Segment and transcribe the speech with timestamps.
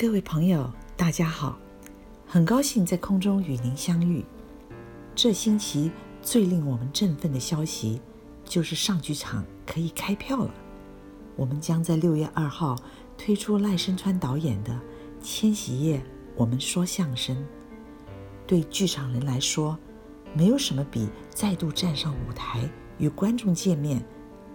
[0.00, 1.58] 各位朋友，大家好，
[2.26, 4.24] 很高兴在空中与您相遇。
[5.14, 5.92] 这星期
[6.22, 8.00] 最令我们振奋的消息，
[8.42, 10.54] 就是上剧场可以开票了。
[11.36, 12.74] 我们将在六月二号
[13.18, 14.72] 推出赖声川导演的
[15.22, 15.98] 《千禧夜》，
[16.34, 17.36] 我们说相声。
[18.46, 19.78] 对剧场人来说，
[20.32, 24.02] 没有什么比再度站上舞台与观众见面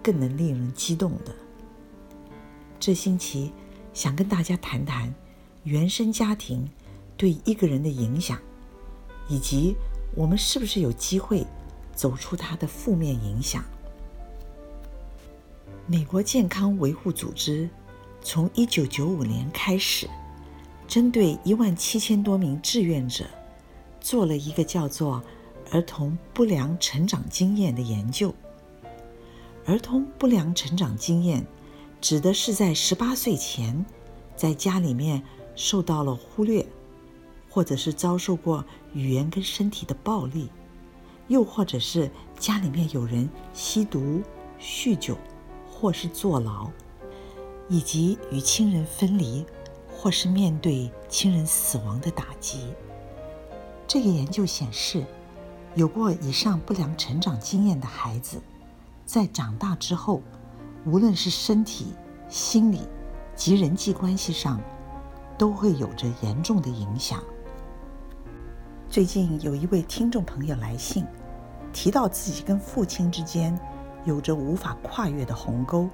[0.02, 1.36] 更能令人激动的。
[2.80, 3.54] 这星期
[3.94, 5.14] 想跟大家谈谈
[5.66, 6.68] 原生家庭
[7.18, 8.40] 对一个人的影响，
[9.28, 9.76] 以及
[10.16, 11.46] 我们是不是有机会
[11.96, 13.64] 走出它的负面影响。
[15.88, 17.70] 美国健康维护组织
[18.22, 20.08] 从1995年开始，
[20.88, 23.26] 针对1万七千多名志愿者
[24.00, 25.24] 做了一个叫做
[25.72, 28.34] “儿童不良成长经验”的研究。
[29.66, 31.44] 儿童不良成长经验
[32.00, 33.84] 指的是在18岁前，
[34.36, 35.24] 在家里面
[35.56, 36.66] 受到了忽略，
[37.50, 40.50] 或者是遭受过语言跟身体的暴力，
[41.28, 44.22] 又或者是家里面有人吸毒、
[44.60, 45.18] 酗酒。
[45.78, 46.70] 或是坐牢，
[47.68, 49.46] 以及与亲人分离，
[49.92, 52.74] 或是面对亲人死亡的打击。
[53.86, 55.06] 这个研究显示，
[55.76, 58.42] 有过以上不良成长经验的孩子，
[59.06, 60.22] 在长大之后，
[60.86, 61.88] 无论是身体、
[62.30, 62.80] 心理
[63.36, 64.62] 及人际关系上，
[65.38, 67.24] 都会有着严重的影响。
[68.90, 71.06] 最近有一位听众朋友来信，
[71.74, 73.58] 提到自己跟父亲之间。
[74.06, 75.90] 有着无法跨越的鸿沟。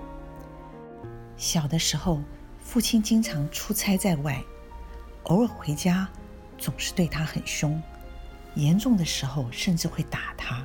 [1.38, 2.20] 小的时候，
[2.60, 4.44] 父亲经常出差在外，
[5.24, 6.10] 偶尔回家，
[6.58, 7.82] 总是对他很凶，
[8.56, 10.62] 严重的时候甚至会打他。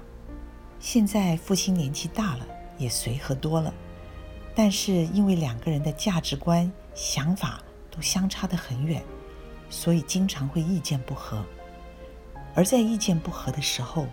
[0.81, 2.45] 现在父亲年纪大了，
[2.79, 3.73] 也随和多了，
[4.53, 7.63] 但是因为两个人的价值观、想法
[7.97, 9.03] 都相差得很远，
[9.71, 11.43] 所以经常会意见不合。
[12.55, 14.07] 而在意见不合的时候，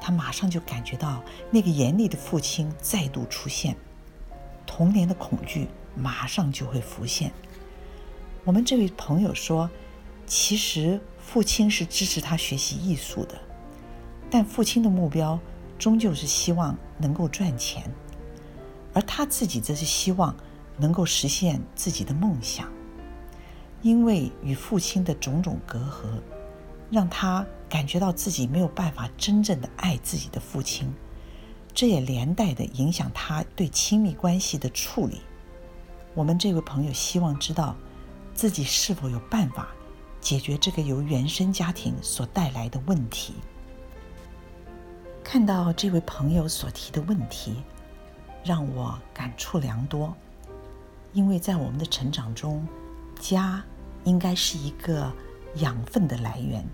[0.00, 3.76] 他马上就感觉到那个严厉的父亲再度出现，
[4.64, 7.32] 童年的恐惧马上就会浮现。
[8.44, 9.68] 我们这位朋友说，
[10.26, 13.40] 其实父亲是支持他学习艺术的，
[14.30, 15.38] 但父亲的目标
[15.78, 17.82] 终究是希望能够赚钱，
[18.92, 20.36] 而他自己则是希望
[20.76, 22.70] 能够实现自己的梦想。
[23.84, 26.08] 因为与父亲的种种隔阂，
[26.90, 27.46] 让他。
[27.66, 30.94] 感觉到自己没有办法真正的爱自己的父亲，
[31.72, 35.20] 这也连带的影响他对亲密关系的处理。
[36.14, 37.74] 我们这位朋友希望知道，
[38.32, 39.70] 自己是否有办法
[40.20, 43.34] 解决这个由原生家庭所带来的问题。
[45.24, 47.56] 看到这位朋友所提的问题，
[48.44, 50.14] 让我感触良多，
[51.12, 52.64] 因为在我们的成长中，
[53.18, 53.64] 家
[54.04, 55.12] 应该是一个
[55.56, 56.64] 养分的来源。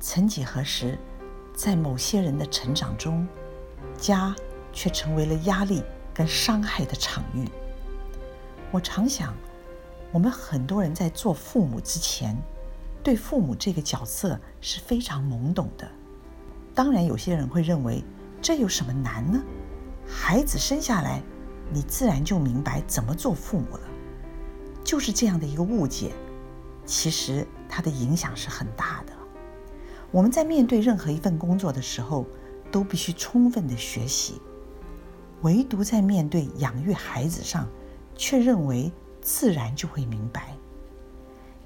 [0.00, 0.98] 曾几何时，
[1.54, 3.26] 在某些人的成长中，
[3.96, 4.34] 家
[4.72, 5.82] 却成为了压力
[6.14, 7.44] 跟伤害的场域。
[8.70, 9.34] 我常想，
[10.12, 12.36] 我们很多人在做父母之前，
[13.02, 15.88] 对父母这个角色是非常懵懂的。
[16.74, 18.04] 当然，有些人会认为
[18.40, 19.42] 这有什么难呢？
[20.06, 21.20] 孩子生下来，
[21.72, 23.80] 你自然就明白怎么做父母了。
[24.84, 26.12] 就是这样的一个误解，
[26.88, 29.12] 其实它的影响是很大的。
[30.10, 32.26] 我们在面对任何一份工作的时候，
[32.72, 34.40] 都必须充分的学习，
[35.42, 37.68] 唯独在面对养育孩子上，
[38.16, 38.90] 却认为
[39.20, 40.56] 自然就会明白。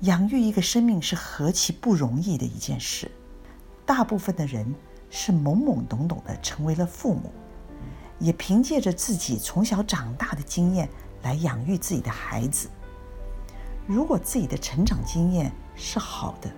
[0.00, 3.08] 养育一个生命是何其不容易的一件事，
[3.86, 4.74] 大部分的人
[5.08, 7.32] 是懵懵懂懂的成为了父母，
[8.18, 10.88] 也凭借着自己从小长大的经验
[11.22, 12.68] 来养育自己的孩子。
[13.86, 16.50] 如果自己的成长经验是好的，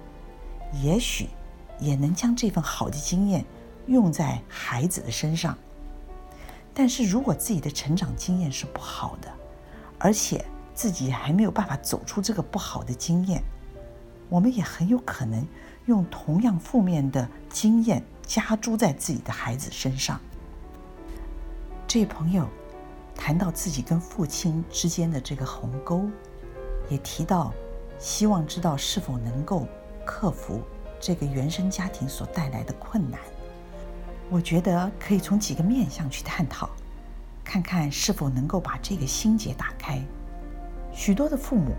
[0.82, 1.28] 也许。
[1.80, 3.44] 也能将这份好的经验
[3.88, 5.58] 用在孩子的身上。
[6.72, 9.28] 但是如果自己的成长经验是不好的，
[9.98, 10.42] 而且
[10.72, 13.42] 自己还没有办法走出这个不好的经验，
[14.28, 15.44] 我们也很有可能
[15.86, 20.20] 用同样负面的经验加诸在自己的孩子身上。
[21.88, 22.48] 这位朋友
[23.16, 26.08] 谈到自己跟父亲之间的这个鸿沟，
[26.88, 27.52] 也提到
[27.98, 29.66] 希望知道是否能够
[30.04, 30.60] 克服。
[31.00, 33.20] 这个原生家庭所带来的困难，
[34.30, 36.70] 我觉得可以从几个面向去探讨，
[37.44, 40.00] 看看是否能够把这个心结打开。
[40.94, 41.74] 许多的父母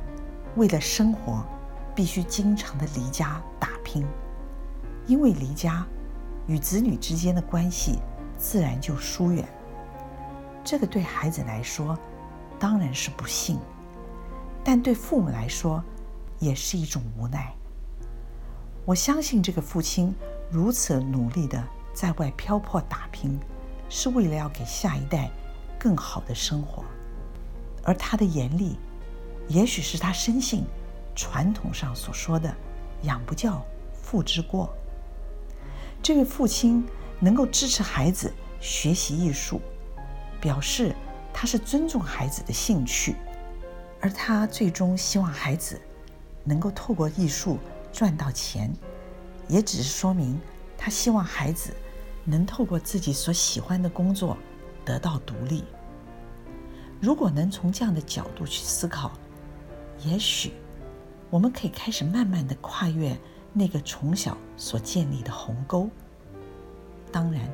[0.57, 1.43] 为了生活，
[1.95, 4.05] 必须经常的离家打拼，
[5.07, 5.83] 因为离家
[6.45, 7.97] 与子女之间的关系
[8.37, 9.43] 自然就疏远。
[10.63, 11.97] 这个对孩子来说
[12.59, 13.57] 当然是不幸，
[14.65, 15.83] 但对父母来说，
[16.39, 17.53] 也是一种无奈。
[18.83, 20.13] 我相信这个父亲
[20.49, 21.63] 如此努力的
[21.93, 23.39] 在外漂泊打拼，
[23.89, 25.29] 是为了要给下一代
[25.77, 26.83] 更好的生活，
[27.83, 28.75] 而他的严厉，
[29.47, 30.65] 也许是他深信
[31.15, 32.51] 传统上所说的
[33.03, 33.63] “养不教，
[33.93, 34.73] 父之过”。
[36.01, 36.83] 这位父亲
[37.19, 39.61] 能够支持孩子学习艺术，
[40.41, 40.95] 表示
[41.31, 43.15] 他是尊重孩子的兴趣，
[44.05, 45.81] 而他最终希望孩子
[46.43, 47.57] 能够透过艺术
[47.91, 48.71] 赚到钱，
[49.47, 50.39] 也只是说明
[50.77, 51.75] 他希望孩子
[52.23, 54.37] 能透过自己所喜欢的工作
[54.85, 55.63] 得到独立。
[57.01, 59.11] 如果能从这样的角度去思考，
[60.03, 60.53] 也许
[61.31, 63.17] 我们可以开始慢慢的跨越。
[63.53, 65.89] 那个从小所建立的鸿沟，
[67.11, 67.51] 当然，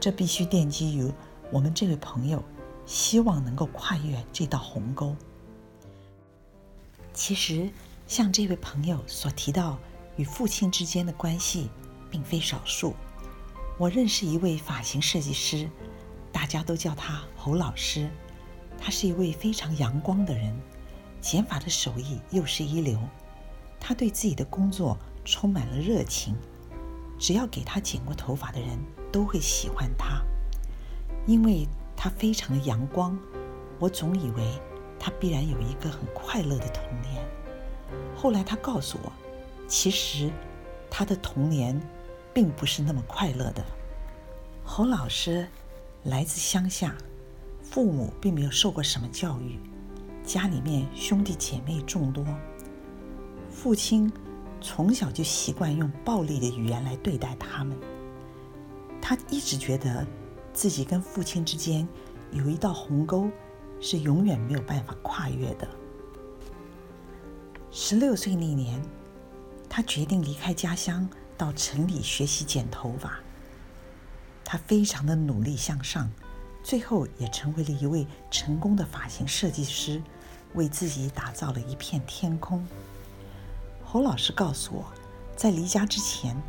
[0.00, 1.08] 这必须奠基于
[1.52, 2.42] 我们这位朋友
[2.86, 5.14] 希望能够跨越这道鸿沟。
[7.16, 7.70] 其实，
[8.06, 9.78] 像这位朋友所提到
[10.16, 11.70] 与父亲之间的关系，
[12.10, 12.94] 并非少数。
[13.78, 15.68] 我认识一位发型设计师，
[16.30, 18.10] 大家都叫他侯老师。
[18.78, 20.54] 他是一位非常阳光的人，
[21.22, 23.00] 剪发的手艺又是一流。
[23.80, 24.96] 他对自己的工作。
[25.28, 26.36] 充满了热情，
[27.18, 28.78] 只要给他剪过头发的人
[29.10, 30.22] 都会喜欢他，
[31.26, 31.66] 因为
[31.96, 33.18] 他非常的阳光。
[33.80, 34.44] 我总以为
[34.98, 37.24] 他必然有一个很快乐的童年，
[38.14, 39.12] 后来他告诉我，
[39.68, 40.30] 其实
[40.90, 41.80] 他的童年
[42.34, 43.64] 并不是那么快乐的。
[44.64, 45.46] 侯老师
[46.04, 46.94] 来自乡下，
[47.62, 49.58] 父母并没有受过什么教育，
[50.24, 52.24] 家里面兄弟姐妹众多，
[53.50, 54.12] 父亲。
[54.58, 57.76] 从小就习惯用暴力的语言来对待他们。
[59.02, 60.04] 他一直觉得
[60.54, 61.86] 自己跟父亲之间
[62.32, 63.30] 有一道鸿沟，
[63.80, 65.68] 是永远没有办法跨越的。
[67.70, 68.80] 十六岁那年，
[69.68, 73.18] 他决定离开家乡，到城里学习剪头发。
[74.44, 76.10] 他非常的努力向上，
[76.62, 80.02] 最后也成为了一位成功的发型设计师，
[80.54, 82.64] 为自己打造了一片天空。
[83.84, 84.84] 侯老师告诉我，
[85.36, 86.40] 在离家之前，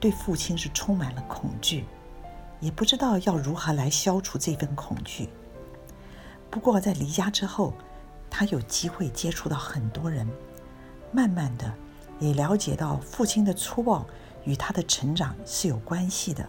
[0.00, 1.84] 对父亲是充满了恐惧，
[2.60, 5.28] 也不知道要如何来消除这份恐惧。
[6.52, 7.72] 不过在离家之后，
[8.28, 10.28] 他有机会接触到很多人，
[11.10, 11.72] 慢慢的
[12.20, 14.06] 也了解到父亲的粗暴
[14.44, 16.46] 与他的成长是有关系的。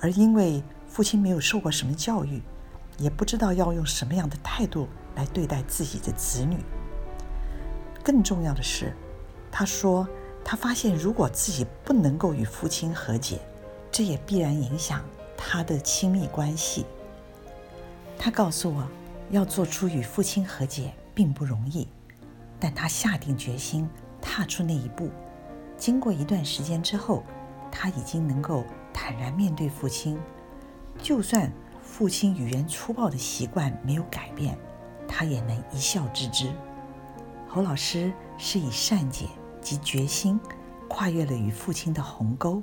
[0.00, 2.42] 而因为父亲没有受过什么教育，
[2.98, 6.58] 也不知道要用什么样的态度来对待自己的子女。
[8.02, 8.92] 更重要的是。
[9.52, 10.08] 他说
[10.42, 13.38] ：“他发现，如果自己不能够与父亲和解，
[13.92, 15.04] 这也必然影响
[15.36, 16.86] 他的亲密关系。”
[18.18, 18.82] 他告诉我，
[19.30, 21.88] 要做出与父亲和解并不容易，
[22.58, 23.88] 但他下定决心
[24.20, 25.10] 踏出那一步。
[25.76, 27.22] 经过一段时间之后，
[27.70, 30.18] 他已经能够坦然面对父亲，
[31.02, 31.52] 就算
[31.82, 34.58] 父亲语言粗暴的习惯没有改变，
[35.08, 36.52] 他也能一笑置之。
[37.48, 39.26] 侯老师是以善解。
[39.62, 40.40] 及决心，
[40.88, 42.60] 跨越了与父亲的鸿沟。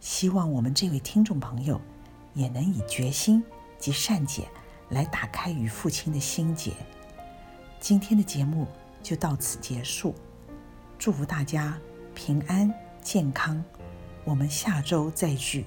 [0.00, 1.78] 希望我们这位听众朋友，
[2.32, 3.44] 也能以决心
[3.78, 4.48] 及善解
[4.90, 6.72] 来打开与父亲的心结。
[7.80, 8.66] 今天的节目
[9.02, 10.14] 就到此结束，
[10.98, 11.78] 祝福大家
[12.14, 12.72] 平安
[13.02, 13.62] 健康，
[14.24, 15.64] 我们下周再聚。